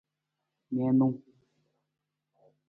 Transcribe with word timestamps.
Niinung. 0.71 1.15